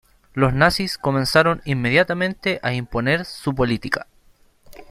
[0.33, 4.07] Los nazis comenzaron inmediatamente a imponer su política.